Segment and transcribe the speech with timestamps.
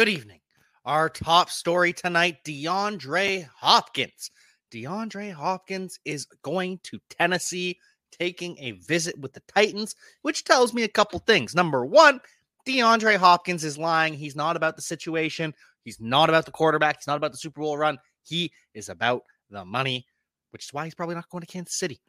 [0.00, 0.40] Good evening.
[0.86, 4.30] Our top story tonight DeAndre Hopkins.
[4.72, 7.78] DeAndre Hopkins is going to Tennessee,
[8.10, 11.54] taking a visit with the Titans, which tells me a couple things.
[11.54, 12.18] Number one,
[12.66, 14.14] DeAndre Hopkins is lying.
[14.14, 15.52] He's not about the situation.
[15.84, 16.96] He's not about the quarterback.
[16.96, 17.98] He's not about the Super Bowl run.
[18.22, 20.06] He is about the money,
[20.48, 22.00] which is why he's probably not going to Kansas City.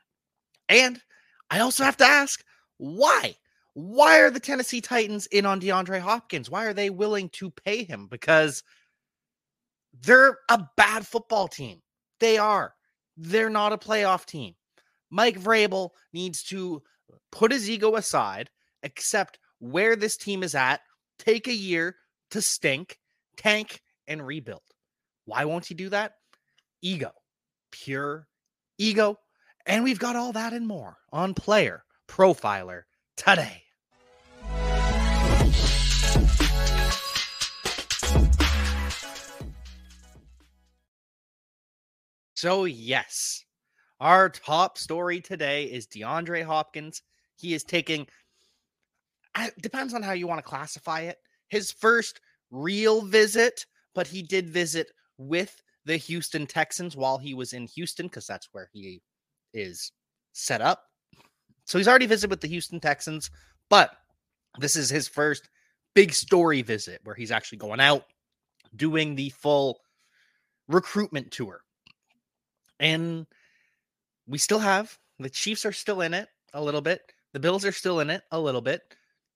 [0.69, 1.01] And
[1.49, 2.41] I also have to ask
[2.77, 3.35] why?
[3.73, 6.49] Why are the Tennessee Titans in on DeAndre Hopkins?
[6.49, 8.07] Why are they willing to pay him?
[8.07, 8.63] Because
[10.01, 11.81] they're a bad football team.
[12.19, 12.73] They are.
[13.17, 14.55] They're not a playoff team.
[15.09, 16.81] Mike Vrabel needs to
[17.31, 18.49] put his ego aside,
[18.83, 20.81] accept where this team is at,
[21.19, 21.95] take a year
[22.31, 22.99] to stink,
[23.37, 24.61] tank, and rebuild.
[25.25, 26.15] Why won't he do that?
[26.81, 27.11] Ego,
[27.71, 28.27] pure
[28.77, 29.19] ego.
[29.65, 32.83] And we've got all that and more on Player Profiler
[33.21, 33.61] today.
[42.33, 43.45] So, yes,
[43.99, 47.03] our top story today is DeAndre Hopkins.
[47.35, 48.07] He is taking,
[49.61, 51.17] depends on how you want to classify it,
[51.49, 57.53] his first real visit, but he did visit with the Houston Texans while he was
[57.53, 59.03] in Houston because that's where he
[59.53, 59.91] is
[60.33, 60.90] set up.
[61.65, 63.31] So he's already visited with the Houston Texans,
[63.69, 63.91] but
[64.59, 65.49] this is his first
[65.93, 68.05] big story visit where he's actually going out
[68.75, 69.79] doing the full
[70.67, 71.61] recruitment tour.
[72.79, 73.27] And
[74.27, 77.01] we still have the Chiefs are still in it a little bit.
[77.33, 78.81] The Bills are still in it a little bit.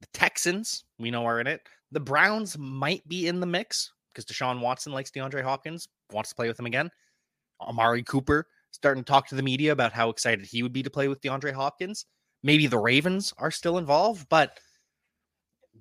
[0.01, 1.61] The Texans, we know, are in it.
[1.91, 6.35] The Browns might be in the mix because Deshaun Watson likes DeAndre Hopkins, wants to
[6.35, 6.89] play with him again.
[7.61, 10.89] Amari Cooper starting to talk to the media about how excited he would be to
[10.89, 12.05] play with DeAndre Hopkins.
[12.45, 14.59] Maybe the Ravens are still involved, but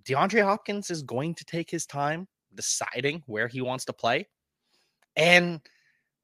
[0.05, 4.27] DeAndre Hopkins is going to take his time deciding where he wants to play.
[5.15, 5.61] And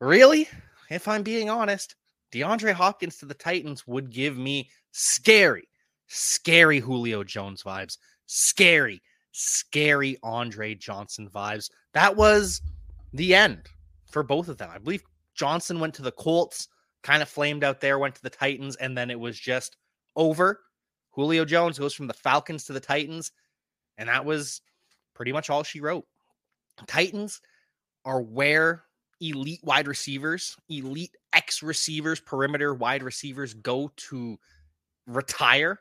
[0.01, 0.49] really,
[0.89, 1.95] if I'm being honest,
[2.33, 5.69] DeAndre Hopkins to the Titans would give me scary,
[6.06, 9.03] scary Julio Jones vibes, scary,
[9.33, 11.69] scary Andre Johnson vibes.
[11.93, 12.62] That was
[13.12, 13.69] the end
[14.11, 14.71] for both of them.
[14.72, 15.03] I believe
[15.34, 16.69] Johnson went to the Colts,
[17.03, 19.77] kind of flamed out there, went to the Titans, and then it was just
[20.16, 20.60] over.
[21.12, 23.32] Julio Jones goes from the Falcons to the Titans,
[23.98, 24.60] and that was
[25.15, 26.06] pretty much all she wrote.
[26.87, 27.41] Titans
[28.04, 28.84] are where
[29.21, 34.38] elite wide receivers, elite X receivers, perimeter wide receivers go to
[35.06, 35.81] retire.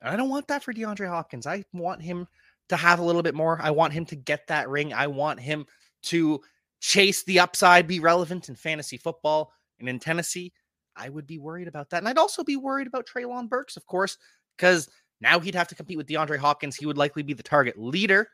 [0.00, 1.46] And I don't want that for DeAndre Hopkins.
[1.46, 2.26] I want him
[2.68, 3.60] to have a little bit more.
[3.62, 4.92] I want him to get that ring.
[4.92, 5.66] I want him
[6.04, 6.40] to
[6.80, 9.52] chase the upside, be relevant in fantasy football.
[9.78, 10.52] And in Tennessee,
[10.96, 11.98] I would be worried about that.
[11.98, 14.16] And I'd also be worried about Treylon Burks, of course,
[14.56, 14.88] because
[15.20, 16.76] now he'd have to compete with DeAndre Hopkins.
[16.76, 18.28] He would likely be the target leader.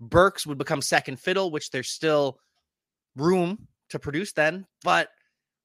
[0.00, 2.38] Burks would become second fiddle, which there's still
[3.16, 5.08] room to produce then, but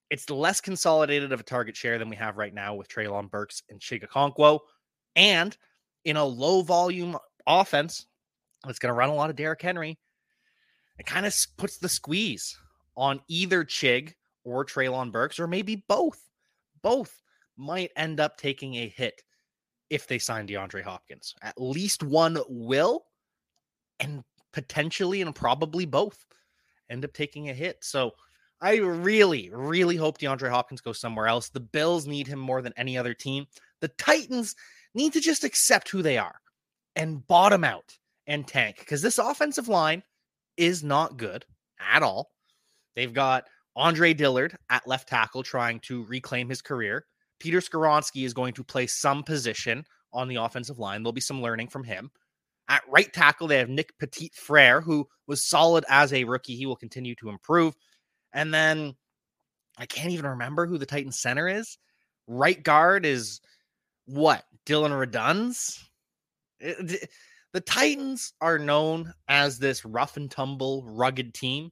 [0.09, 3.63] it's less consolidated of a target share than we have right now with Treylon Burks
[3.69, 4.59] and Chig Okonkwo.
[5.15, 5.55] And
[6.05, 8.05] in a low volume offense
[8.65, 9.97] that's going to run a lot of Derrick Henry,
[10.97, 12.57] it kind of puts the squeeze
[12.95, 14.13] on either Chig
[14.43, 16.19] or Treylon Burks, or maybe both.
[16.83, 17.21] Both
[17.57, 19.21] might end up taking a hit
[19.89, 21.35] if they sign DeAndre Hopkins.
[21.41, 23.05] At least one will,
[23.99, 26.25] and potentially and probably both
[26.89, 27.77] end up taking a hit.
[27.81, 28.11] So
[28.61, 31.49] I really, really hope DeAndre Hopkins goes somewhere else.
[31.49, 33.47] The Bills need him more than any other team.
[33.79, 34.55] The Titans
[34.93, 36.35] need to just accept who they are
[36.95, 37.97] and bottom out
[38.27, 40.03] and tank because this offensive line
[40.57, 41.45] is not good
[41.79, 42.31] at all.
[42.95, 43.45] They've got
[43.75, 47.05] Andre Dillard at left tackle trying to reclaim his career.
[47.39, 49.83] Peter Skoronski is going to play some position
[50.13, 51.01] on the offensive line.
[51.01, 52.11] There'll be some learning from him.
[52.67, 56.55] At right tackle, they have Nick Petit Frere, who was solid as a rookie.
[56.55, 57.75] He will continue to improve.
[58.33, 58.95] And then
[59.77, 61.77] I can't even remember who the Titan center is.
[62.27, 63.41] Right guard is
[64.05, 64.43] what?
[64.65, 65.79] Dillon Radunz?
[66.61, 66.97] Eh,
[67.53, 71.71] the Titans are known as this rough and tumble, rugged team.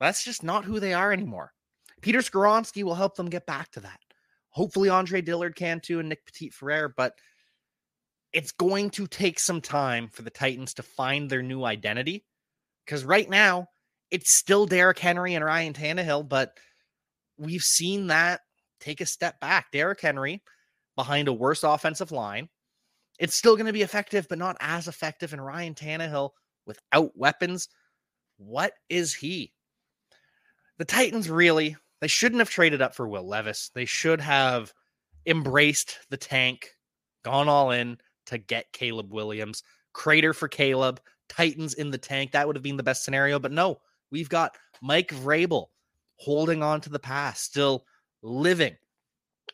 [0.00, 1.52] That's just not who they are anymore.
[2.00, 4.00] Peter Skoronski will help them get back to that.
[4.48, 7.14] Hopefully, Andre Dillard can too, and Nick Petit Frere, but
[8.32, 12.24] it's going to take some time for the Titans to find their new identity.
[12.84, 13.68] Because right now,
[14.10, 16.56] it's still Derrick Henry and Ryan Tannehill, but
[17.36, 18.40] we've seen that
[18.80, 19.70] take a step back.
[19.70, 20.42] Derrick Henry
[20.96, 22.48] behind a worse offensive line.
[23.18, 25.32] It's still going to be effective, but not as effective.
[25.32, 26.30] And Ryan Tannehill
[26.66, 27.68] without weapons,
[28.38, 29.52] what is he?
[30.80, 33.70] The Titans really, they shouldn't have traded up for Will Levis.
[33.74, 34.72] They should have
[35.26, 36.70] embraced the tank,
[37.22, 39.62] gone all in to get Caleb Williams.
[39.92, 40.98] Crater for Caleb,
[41.28, 42.32] Titans in the tank.
[42.32, 43.38] That would have been the best scenario.
[43.38, 43.78] But no,
[44.10, 45.66] we've got Mike Vrabel
[46.16, 47.84] holding on to the past, still
[48.22, 48.74] living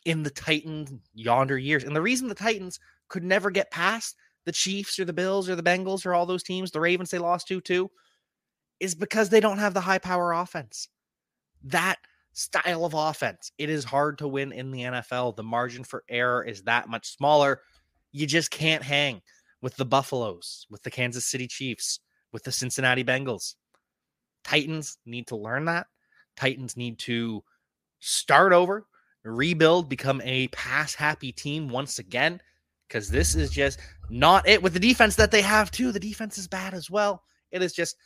[0.04, 1.82] in the Titans yonder years.
[1.82, 2.78] And the reason the Titans
[3.08, 4.14] could never get past
[4.44, 7.18] the Chiefs or the Bills or the Bengals or all those teams, the Ravens they
[7.18, 7.90] lost to too,
[8.78, 10.86] is because they don't have the high power offense.
[11.64, 11.98] That
[12.32, 15.36] style of offense, it is hard to win in the NFL.
[15.36, 17.62] The margin for error is that much smaller.
[18.12, 19.22] You just can't hang
[19.62, 22.00] with the Buffaloes, with the Kansas City Chiefs,
[22.32, 23.54] with the Cincinnati Bengals.
[24.44, 25.86] Titans need to learn that.
[26.36, 27.42] Titans need to
[28.00, 28.86] start over,
[29.24, 32.40] rebuild, become a pass happy team once again,
[32.86, 33.80] because this is just
[34.10, 35.90] not it with the defense that they have, too.
[35.90, 37.22] The defense is bad as well.
[37.50, 37.96] It is just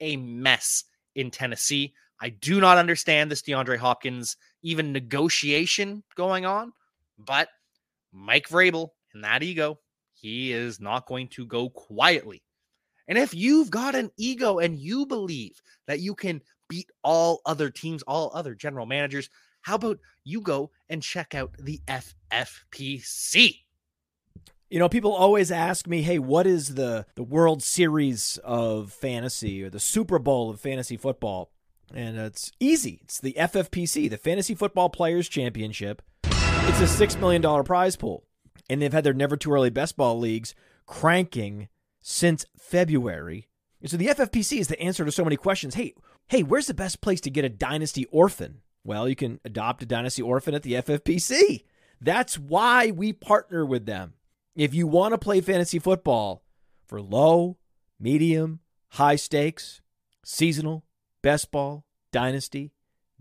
[0.00, 0.84] a mess
[1.16, 1.94] in Tennessee.
[2.20, 6.72] I do not understand this DeAndre Hopkins even negotiation going on,
[7.18, 7.48] but
[8.12, 9.78] Mike Vrabel and that ego,
[10.14, 12.42] he is not going to go quietly.
[13.06, 17.70] And if you've got an ego and you believe that you can beat all other
[17.70, 19.30] teams, all other general managers,
[19.62, 23.60] how about you go and check out the FFPC?
[24.70, 29.62] You know, people always ask me, "Hey, what is the the World Series of fantasy
[29.62, 31.50] or the Super Bowl of fantasy football?"
[31.94, 33.00] And it's easy.
[33.04, 36.02] It's the FFPC, the Fantasy Football Players Championship.
[36.24, 38.24] It's a $6 million prize pool.
[38.68, 40.54] And they've had their never too early best ball leagues
[40.86, 41.68] cranking
[42.00, 43.48] since February.
[43.80, 45.74] And So the FFPC is the answer to so many questions.
[45.74, 45.94] Hey,
[46.28, 48.60] hey, where's the best place to get a dynasty orphan?
[48.84, 51.64] Well, you can adopt a dynasty orphan at the FFPC.
[52.00, 54.14] That's why we partner with them.
[54.54, 56.44] If you want to play fantasy football
[56.86, 57.58] for low,
[58.00, 59.80] medium, high stakes,
[60.24, 60.84] seasonal,
[61.22, 62.72] best ball, dynasty,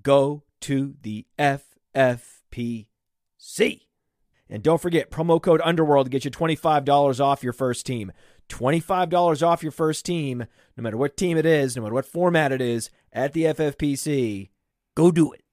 [0.01, 2.87] go to the FFPC.
[4.49, 8.11] And don't forget promo code Underworld to get you $25 off your first team.
[8.49, 10.45] $25 off your first team,
[10.77, 14.49] no matter what team it is, no matter what format it is, at the FFPC.
[14.95, 15.43] Go do it.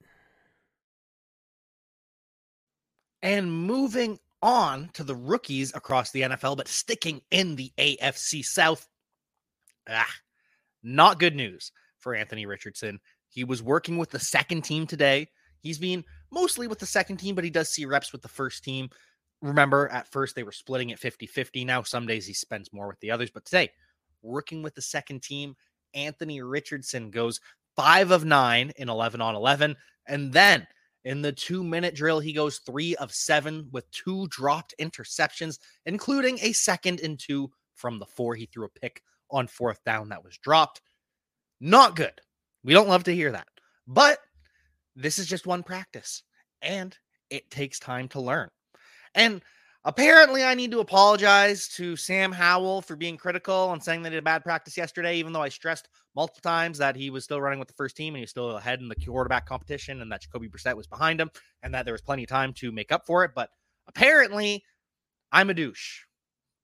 [3.21, 8.87] And moving on to the rookies across the NFL, but sticking in the AFC South.
[9.89, 10.13] Ah,
[10.83, 11.71] not good news
[12.05, 12.99] for Anthony Richardson.
[13.29, 15.27] He was working with the second team today.
[15.61, 18.63] He's been mostly with the second team, but he does see reps with the first
[18.63, 18.91] team.
[19.41, 21.65] Remember, at first they were splitting it 50 50.
[21.65, 23.31] Now, some days he spends more with the others.
[23.31, 23.71] But today,
[24.21, 25.55] working with the second team,
[25.95, 27.39] Anthony Richardson goes
[27.75, 29.75] five of nine in 11 on 11.
[30.07, 30.67] And then
[31.05, 35.57] in the two minute drill, he goes three of seven with two dropped interceptions,
[35.87, 38.35] including a second and two from the four.
[38.35, 40.81] He threw a pick on fourth down that was dropped.
[41.59, 42.19] Not good.
[42.63, 43.47] We don't love to hear that.
[43.87, 44.19] But
[44.95, 46.23] this is just one practice
[46.61, 46.97] and
[47.29, 48.49] it takes time to learn.
[49.13, 49.41] And
[49.83, 54.15] apparently, I need to apologize to Sam Howell for being critical and saying that he
[54.15, 57.41] had a bad practice yesterday, even though I stressed multiple times that he was still
[57.41, 60.11] running with the first team and he was still ahead in the quarterback competition and
[60.11, 61.29] that Jacoby Brissett was behind him
[61.63, 63.31] and that there was plenty of time to make up for it.
[63.35, 63.49] But
[63.87, 64.63] apparently,
[65.31, 66.01] I'm a douche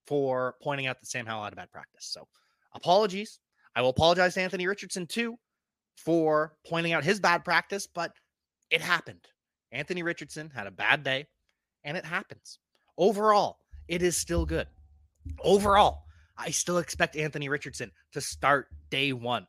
[0.07, 2.05] for pointing out that Sam Howell had a bad practice.
[2.05, 2.27] So
[2.73, 3.39] apologies.
[3.75, 5.37] I will apologize to Anthony Richardson too
[5.95, 8.13] for pointing out his bad practice, but
[8.69, 9.25] it happened.
[9.71, 11.27] Anthony Richardson had a bad day
[11.83, 12.59] and it happens.
[12.97, 14.67] Overall, it is still good.
[15.43, 16.03] Overall,
[16.37, 19.47] I still expect Anthony Richardson to start day one.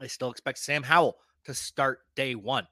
[0.00, 2.66] I still expect Sam Howell to start day one.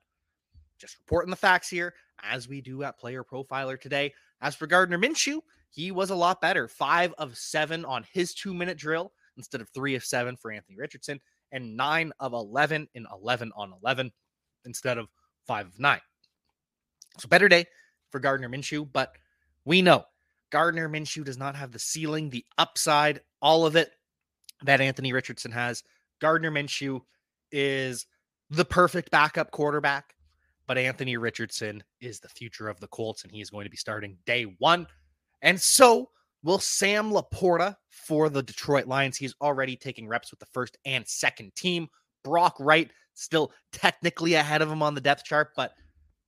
[0.78, 4.12] Just reporting the facts here as we do at Player Profiler today.
[4.40, 5.40] As for Gardner Minshew,
[5.71, 6.69] he was a lot better.
[6.69, 10.77] Five of seven on his two minute drill instead of three of seven for Anthony
[10.79, 11.21] Richardson,
[11.53, 14.11] and nine of 11 in 11 on 11
[14.65, 15.09] instead of
[15.47, 16.01] five of nine.
[17.19, 17.67] So better day
[18.11, 19.12] for Gardner Minshew, but
[19.65, 20.05] we know
[20.51, 23.91] Gardner Minshew does not have the ceiling, the upside, all of it
[24.62, 25.83] that Anthony Richardson has.
[26.21, 27.01] Gardner Minshew
[27.51, 28.07] is
[28.51, 30.15] the perfect backup quarterback,
[30.67, 33.77] but Anthony Richardson is the future of the Colts, and he is going to be
[33.77, 34.87] starting day one.
[35.43, 36.11] And so
[36.43, 39.17] will Sam LaPorta for the Detroit Lions.
[39.17, 41.89] He's already taking reps with the first and second team.
[42.25, 45.73] Brock Wright still technically ahead of him on the depth chart, but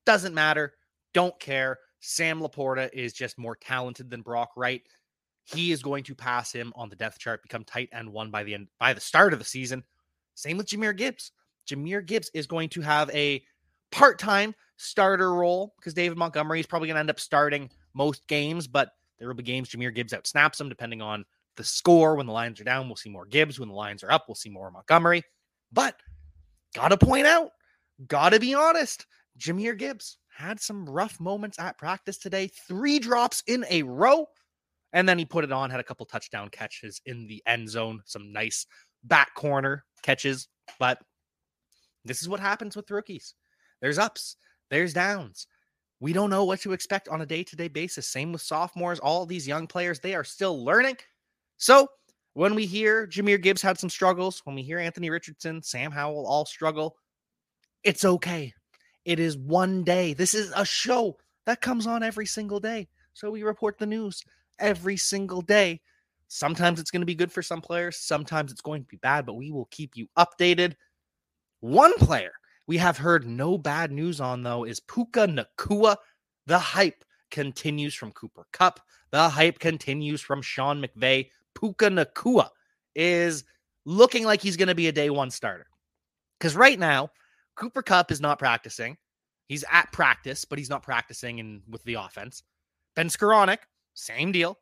[0.06, 0.74] doesn't matter.
[1.12, 1.78] Don't care.
[2.00, 4.82] Sam LaPorta is just more talented than Brock Wright.
[5.44, 8.44] He is going to pass him on the depth chart, become tight end one by
[8.44, 9.84] the end by the start of the season.
[10.34, 11.32] Same with Jahmyr Gibbs.
[11.68, 13.42] Jahmyr Gibbs is going to have a
[13.92, 18.66] part-time starter role because David Montgomery is probably going to end up starting most games,
[18.66, 18.90] but
[19.24, 21.24] there will be games Jahmyr Gibbs out snaps him depending on
[21.56, 22.14] the score.
[22.14, 23.58] When the Lions are down, we'll see more Gibbs.
[23.58, 25.22] When the Lions are up, we'll see more Montgomery.
[25.72, 25.96] But
[26.74, 27.48] gotta point out,
[28.06, 29.06] gotta be honest,
[29.38, 32.50] Jahmyr Gibbs had some rough moments at practice today.
[32.68, 34.26] Three drops in a row.
[34.92, 38.02] And then he put it on, had a couple touchdown catches in the end zone,
[38.04, 38.66] some nice
[39.04, 40.48] back corner catches.
[40.78, 40.98] But
[42.04, 43.32] this is what happens with rookies.
[43.80, 44.36] There's ups,
[44.68, 45.46] there's downs.
[46.00, 48.08] We don't know what to expect on a day to day basis.
[48.08, 50.96] Same with sophomores, all these young players, they are still learning.
[51.56, 51.88] So
[52.34, 56.26] when we hear Jahmyr Gibbs had some struggles, when we hear Anthony Richardson, Sam Howell
[56.26, 56.96] all struggle,
[57.84, 58.52] it's okay.
[59.04, 60.14] It is one day.
[60.14, 62.88] This is a show that comes on every single day.
[63.12, 64.22] So we report the news
[64.58, 65.80] every single day.
[66.28, 69.26] Sometimes it's going to be good for some players, sometimes it's going to be bad,
[69.26, 70.74] but we will keep you updated.
[71.60, 72.32] One player
[72.66, 75.96] we have heard no bad news on, though, is Puka Nacua.
[76.46, 78.80] The hype continues from Cooper Kupp.
[79.10, 81.28] The hype continues from Sean McVay.
[81.54, 82.48] Puka Nacua
[82.94, 83.44] is
[83.84, 85.66] looking like he's going to be a day one starter.
[86.38, 87.10] Because right now,
[87.54, 88.96] Cooper Kupp is not practicing.
[89.46, 92.42] He's at practice, but he's not practicing in with the offense.
[92.96, 93.58] Ben Skowronek,
[93.92, 94.58] same deal.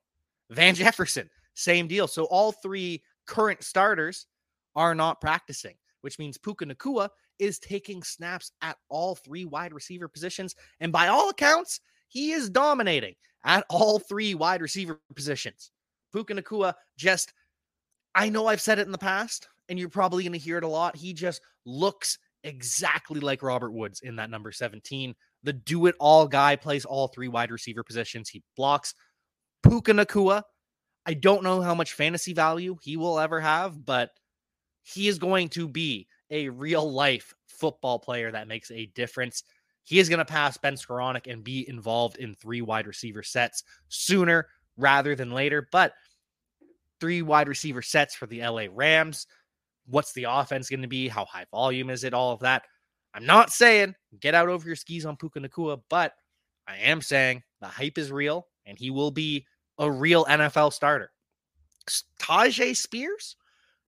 [0.51, 2.09] Van Jefferson, same deal.
[2.09, 4.27] So all three current starters
[4.75, 10.09] are not practicing, which means Puka Nacua is taking snaps at all three wide receiver
[10.09, 10.55] positions.
[10.81, 15.71] And by all accounts, he is dominating at all three wide receiver positions.
[16.13, 17.33] Puka Nacua just,
[18.15, 20.65] I know I've said it in the past, and you're probably going to hear it
[20.65, 20.97] a lot.
[20.97, 25.15] He just looks exactly like Robert Woods in that number 17.
[25.43, 28.29] The do it all guy plays all three wide receiver positions.
[28.29, 28.95] He blocks
[29.63, 30.43] Puka Nacua.
[31.07, 34.11] I don't know how much fantasy value he will ever have, but
[34.83, 39.45] he is going to be a real life football player that makes a difference.
[39.85, 43.63] He is going to pass Ben Skowronek and be involved in three wide receiver sets
[43.89, 45.69] sooner rather than later.
[45.71, 45.93] But
[47.01, 49.27] three wide receiver sets for the LA Rams.
[49.87, 51.09] What's the offense going to be?
[51.09, 52.15] How high volume is it?
[52.15, 52.63] All of that.
[53.15, 56.15] I'm not saying get out over your skis on Puka Nacua, but
[56.67, 59.45] I am saying the hype is real and he will be
[59.79, 61.11] a real NFL starter.
[62.21, 63.37] Tyjae Spears,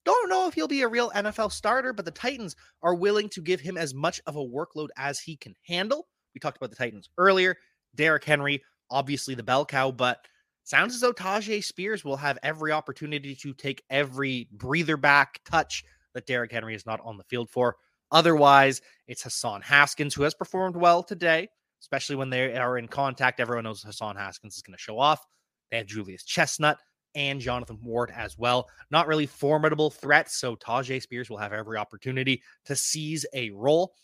[0.05, 3.41] don't know if he'll be a real NFL starter, but the Titans are willing to
[3.41, 6.07] give him as much of a workload as he can handle.
[6.35, 7.57] We talked about the Titans earlier.
[7.95, 10.27] Derrick Henry, obviously the bell cow, but
[10.65, 15.85] sounds as though Tyjae Spears will have every opportunity to take every breather back touch
[16.15, 17.77] that Derrick Henry is not on the field for.
[18.11, 21.49] Otherwise, it's Hassan Haskins who has performed well today,
[21.81, 23.41] especially when they are in contact.
[23.41, 25.25] Everyone knows Hassan Haskins is going to show off.
[25.71, 26.79] They have Julius Chestnut
[27.15, 28.69] and Jonathan Ward as well.
[28.91, 33.95] Not really formidable threats, so Tyjae Spears will have every opportunity to seize a role,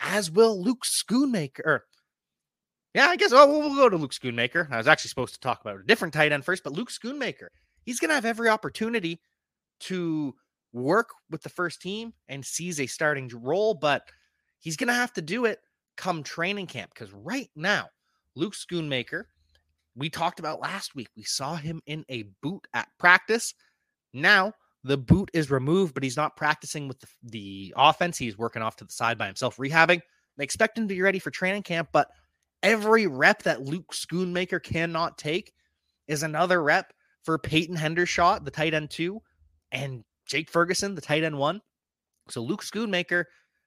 [0.00, 1.80] as will Luke Schoonmaker.
[2.94, 4.70] Yeah, I guess oh, we'll go to Luke Schoonmaker.
[4.72, 7.48] I was actually supposed to talk about a different tight end first, but Luke Schoonmaker,
[7.84, 9.20] he's going to have every opportunity
[9.80, 10.34] to
[10.72, 14.02] work with the first team and seize a starting role, but
[14.58, 15.60] he's going to have to do it
[15.96, 17.88] come training camp because right now,
[18.34, 19.24] Luke Schoonmaker,
[19.98, 23.54] we talked about last week, we saw him in a boot at practice.
[24.14, 24.52] Now,
[24.84, 28.16] the boot is removed, but he's not practicing with the, the offense.
[28.16, 30.00] He's working off to the side by himself, rehabbing.
[30.36, 32.08] They expect him to be ready for training camp, but
[32.62, 35.52] every rep that Luke Schoonmaker cannot take
[36.06, 36.92] is another rep
[37.24, 39.20] for Peyton Hendershot, the tight end two,
[39.72, 41.60] and Jake Ferguson, the tight end one.
[42.28, 43.24] So Luke Schoonmaker,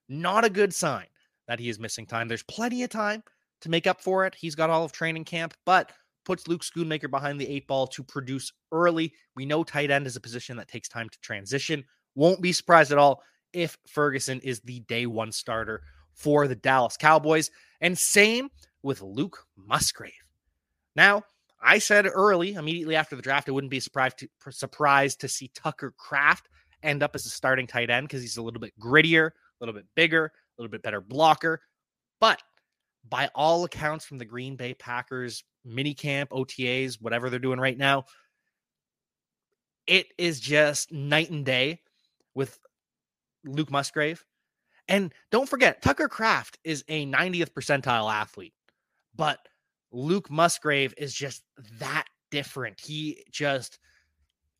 [0.07, 1.07] not a good sign
[1.47, 2.27] that he is missing time.
[2.27, 3.21] There's plenty of time
[3.61, 4.35] to make up for it.
[4.35, 5.91] He's got all of training camp, but
[6.25, 9.13] puts Luke Schoonmaker behind the eight ball to produce early.
[9.35, 11.83] We know tight end is a position that takes time to transition.
[12.15, 13.23] Won't be surprised at all
[13.53, 15.81] if Ferguson is the day one starter
[16.13, 17.49] for the Dallas Cowboys.
[17.81, 18.49] And same
[18.83, 20.13] with Luke Musgrave.
[20.95, 21.23] Now,
[21.61, 25.51] I said early, immediately after the draft, I wouldn't be surprised to, surprised to see
[25.53, 26.49] Tucker Kraft
[26.83, 29.75] end up as a starting tight end because he's a little bit grittier, a little
[29.75, 31.61] bit bigger, a little bit better blocker.
[32.19, 32.41] But
[33.09, 37.77] by all accounts from the Green Bay Packers mini camp, OTAs, whatever they're doing right
[37.77, 38.05] now,
[39.87, 41.81] it is just night and day
[42.35, 42.59] with
[43.43, 44.23] Luke Musgrave.
[44.87, 48.53] And don't forget, Tucker Kraft is a 90th percentile athlete,
[49.15, 49.39] but
[49.91, 51.43] Luke Musgrave is just
[51.79, 52.79] that different.
[52.79, 53.79] He just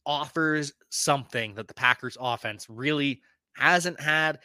[0.05, 3.21] offers something that the Packers offense really
[3.53, 4.39] hasn't had.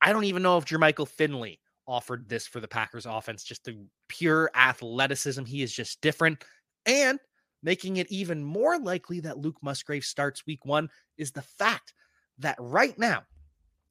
[0.00, 3.76] I don't even know if Jermichael Finley offered this for the Packers offense, just the
[4.08, 5.44] pure athleticism.
[5.44, 6.44] He is just different.
[6.86, 7.18] And
[7.62, 11.94] making it even more likely that Luke Musgrave starts week one is the fact
[12.38, 13.22] that right now,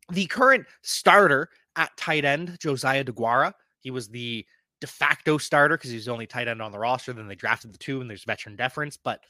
[0.09, 4.45] the current starter at tight end, Josiah Deguara, he was the
[4.81, 7.13] de facto starter because he's the only tight end on the roster.
[7.13, 8.97] Then they drafted the two, and there's veteran deference.
[8.97, 9.21] But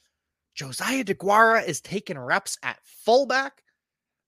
[0.55, 3.63] Josiah Deguara is taking reps at fullback.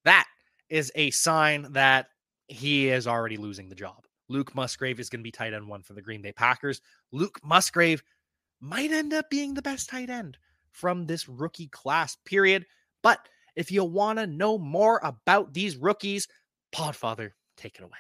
[0.06, 0.28] That
[0.70, 2.08] is a sign that
[2.48, 4.06] he is already losing the job.
[4.34, 6.82] Luke Musgrave is going to be tight end one for the Green Bay Packers.
[7.12, 8.04] Luke Musgrave
[8.60, 10.38] might end up being the best tight end
[10.72, 12.66] from this rookie class, period.
[13.04, 13.20] But
[13.56, 16.28] if you want to know more about these rookies,
[16.75, 17.92] Podfather, take it away.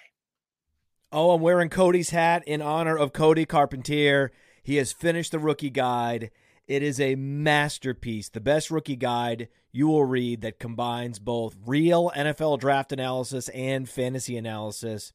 [1.11, 4.31] Oh, I'm wearing Cody's hat in honor of Cody Carpentier.
[4.63, 6.31] He has finished the rookie guide.
[6.67, 12.11] It is a masterpiece, the best rookie guide you will read that combines both real
[12.15, 15.11] NFL draft analysis and fantasy analysis.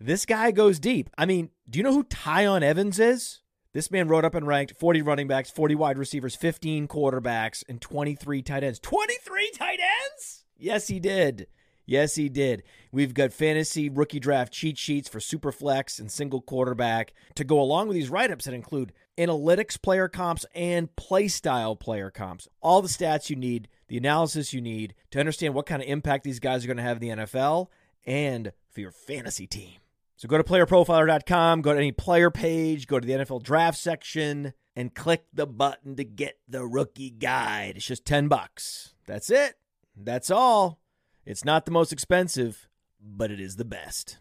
[0.00, 1.10] This guy goes deep.
[1.18, 3.40] I mean, do you know who Tiyon Evans is?
[3.72, 7.80] This man wrote up and ranked 40 running backs, 40 wide receivers, 15 quarterbacks, and
[7.80, 8.78] 23 tight ends.
[8.78, 10.44] 23 tight ends?
[10.56, 11.48] Yes, he did.
[11.84, 12.62] Yes, he did.
[12.92, 17.60] We've got fantasy rookie draft cheat sheets for super flex and single quarterback to go
[17.60, 22.46] along with these write ups that include analytics player comps and play style player comps.
[22.60, 26.24] All the stats you need, the analysis you need to understand what kind of impact
[26.24, 27.68] these guys are going to have in the NFL
[28.06, 29.78] and for your fantasy team.
[30.18, 34.52] So go to playerprofiler.com, go to any player page, go to the NFL draft section,
[34.74, 37.74] and click the button to get the rookie guide.
[37.76, 38.94] It's just 10 bucks.
[39.06, 39.54] That's it.
[39.96, 40.80] That's all.
[41.24, 42.68] It's not the most expensive,
[43.00, 44.18] but it is the best.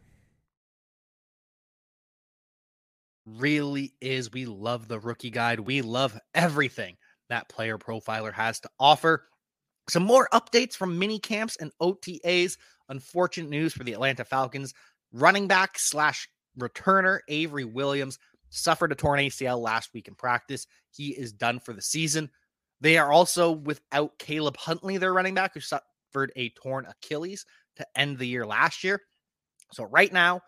[3.25, 4.31] Really is.
[4.31, 5.61] We love the rookie guide.
[5.61, 6.97] We love everything
[7.29, 9.25] that player profiler has to offer.
[9.89, 12.57] Some more updates from mini camps and OTAs.
[12.87, 14.75] Unfortunate news for the Atlanta Falcons.
[15.17, 18.19] Running back slash returner Avery Williams
[18.49, 20.67] suffered a torn ACL last week in practice.
[20.91, 22.29] He is done for the season.
[22.81, 27.45] They are also without Caleb Huntley, their running back, who suffered a torn Achilles
[27.77, 29.01] to end the year last year.
[29.73, 30.41] So right now,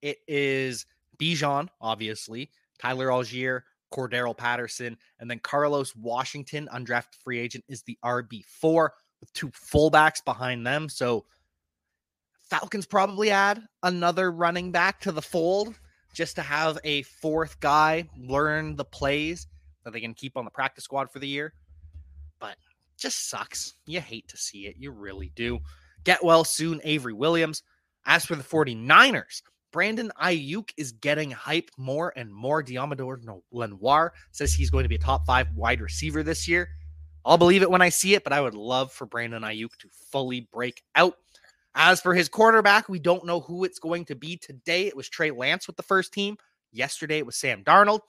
[0.00, 0.86] it is
[1.18, 3.60] Bijan, obviously, Tyler Allgeier,
[3.92, 8.88] Cordarrelle Patterson, and then Carlos Washington, undrafted free agent, is the RB4
[9.20, 10.88] with two fullbacks behind them.
[10.88, 11.26] So
[12.48, 15.74] Falcons probably add another running back to the fold
[16.12, 19.46] just to have a fourth guy learn the plays
[19.84, 21.52] that they can keep on the practice squad for the year.
[22.38, 22.56] But
[22.96, 23.74] just sucks.
[23.86, 24.76] You hate to see it.
[24.78, 25.58] You really do.
[26.04, 27.62] Get well soon, Avery Williams.
[28.06, 32.62] As for the 49ers, Brandon Aiyuk is getting hype more and more.
[32.62, 36.68] Deommodore Lenoir says he's going to be a top five wide receiver this year.
[37.24, 39.88] I'll believe it when I see it, but I would love for Brandon Aiyuk to
[40.10, 41.16] fully break out.
[41.74, 44.86] As for his quarterback, we don't know who it's going to be today.
[44.86, 46.36] It was Trey Lance with the first team.
[46.72, 48.00] Yesterday, it was Sam Darnold.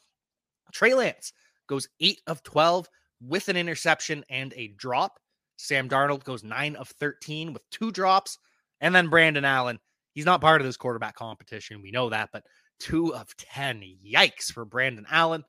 [0.72, 1.34] Trey Lance
[1.68, 2.88] goes 8 of 12
[3.22, 5.20] with an interception and a drop.
[5.58, 8.38] Sam Darnold goes 9 of 13 with two drops.
[8.82, 9.80] And then Brandon Allen,
[10.14, 11.82] he's not part of this quarterback competition.
[11.82, 12.44] We know that, but
[12.80, 13.84] 2 of 10.
[14.06, 15.44] Yikes for Brandon Allen.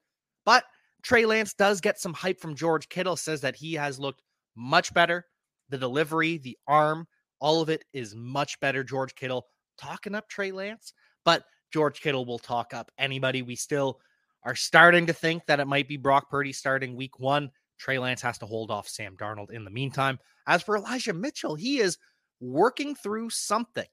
[0.44, 0.64] But
[1.02, 4.22] Trey Lance does get some hype from George Kittle, says that he has looked
[4.54, 5.26] much better.
[5.68, 7.08] The delivery, the arm,
[7.40, 8.82] all of it is much better.
[8.84, 9.46] George Kittle
[9.78, 10.92] talking up Trey Lance,
[11.24, 13.42] but George Kittle will talk up anybody.
[13.42, 14.00] We still
[14.44, 17.50] are starting to think that it might be Brock Purdy starting week one.
[17.78, 20.18] Trey Lance has to hold off Sam Darnold in the meantime.
[20.46, 21.98] As for Elijah Mitchell, he is
[22.40, 23.86] working through something.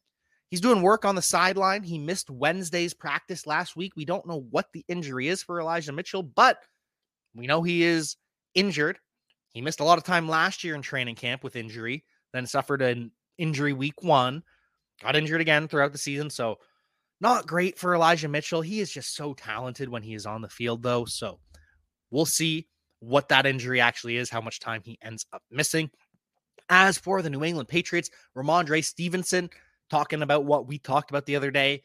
[0.49, 1.81] He's doing work on the sideline.
[1.81, 3.93] He missed Wednesday's practice last week.
[3.95, 6.59] We don't know what the injury is for Elijah Mitchell, but
[7.33, 8.17] we know he is
[8.53, 8.99] injured.
[9.53, 12.83] He missed a lot of time last year in training camp with injury, then suffered
[12.83, 14.43] an injury week one,
[15.01, 16.29] got injured again throughout the season.
[16.29, 16.59] So,
[17.21, 18.61] not great for Elijah Mitchell.
[18.61, 21.05] He is just so talented when he is on the field, though.
[21.05, 21.39] So,
[22.11, 22.67] we'll see
[22.99, 25.89] what that injury actually is, how much time he ends up missing.
[26.69, 29.49] As for the New England Patriots, Rhamondre Stevenson
[29.89, 31.83] talking about what we talked about the other day.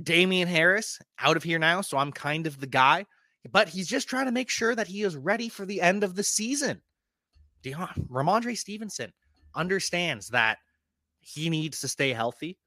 [0.00, 3.06] Damien Harris out of here now, so I'm kind of the guy,
[3.50, 6.14] but he's just trying to make sure that he is ready for the end of
[6.14, 6.82] the season.
[7.64, 9.12] Deon, Rhamondre Stevenson
[9.54, 10.58] understands that
[11.28, 12.58] he needs to stay healthy,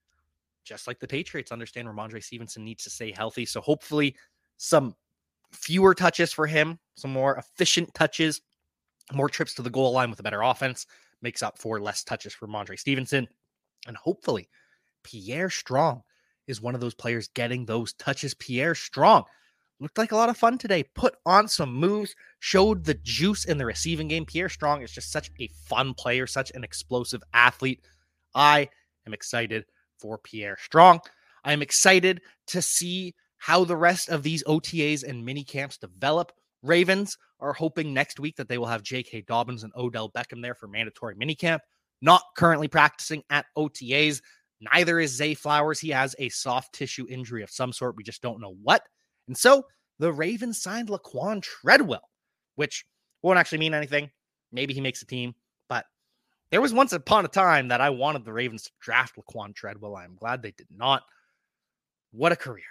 [0.63, 3.45] just like the Patriots understand Rhamondre Stevenson needs to stay healthy.
[3.45, 4.15] So hopefully,
[4.57, 4.95] some
[5.51, 8.41] fewer touches for him, some more efficient touches,
[9.11, 10.85] more trips to the goal line with a better offense
[11.21, 13.27] makes up for less touches for Rhamondre Stevenson.
[13.87, 14.49] And hopefully,
[15.03, 16.03] Pierre Strong
[16.47, 18.33] is one of those players getting those touches.
[18.35, 19.25] Pierre Strong
[19.79, 20.83] looked like a lot of fun today.
[20.95, 24.25] Put on some moves, showed the juice in the receiving game.
[24.25, 27.81] Pierre Strong is just such a fun player, such an explosive athlete.
[28.33, 28.69] I
[29.05, 29.65] am excited
[29.99, 31.01] for Pierre Strong.
[31.43, 36.31] I am excited to see how the rest of these OTAs and mini camps develop.
[36.63, 39.21] Ravens are hoping next week that they will have J.K.
[39.21, 41.59] Dobbins and Odell Beckham there for mandatory minicamp.
[42.01, 44.21] Not currently practicing at OTAs.
[44.59, 45.79] Neither is Zay Flowers.
[45.79, 47.95] He has a soft tissue injury of some sort.
[47.95, 48.83] We just don't know what.
[49.27, 49.63] And so
[49.97, 52.09] the Ravens signed Laquan Treadwell,
[52.55, 52.85] which
[53.23, 54.11] won't actually mean anything.
[54.51, 55.33] Maybe he makes a team.
[56.51, 59.95] There was once upon a time that I wanted the Ravens to draft Laquan Treadwell.
[59.95, 61.03] I'm glad they did not.
[62.11, 62.65] What a career.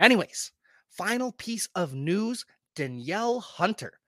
[0.00, 0.52] Anyways,
[0.88, 4.00] final piece of news Danielle Hunter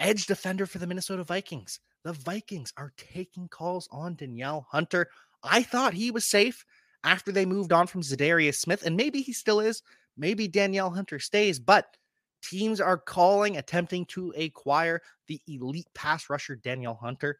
[0.00, 1.78] edge defender for the Minnesota Vikings.
[2.02, 5.08] The Vikings are taking calls on Danielle Hunter.
[5.44, 6.64] I thought he was safe
[7.04, 9.82] after they moved on from Za'Darius Smith, and maybe he still is.
[10.16, 11.96] Maybe Danielle Hunter stays, but
[12.42, 17.38] teams are calling, attempting to acquire the elite pass rusher Danielle Hunter.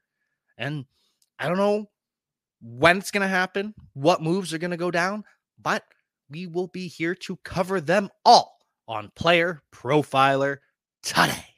[0.57, 0.85] And
[1.40, 1.87] I don't know
[2.61, 5.24] when it's going to happen, what moves are going to go down,
[5.61, 5.83] but
[6.29, 10.59] we will be here to cover them all on Player Profiler
[11.03, 11.50] today.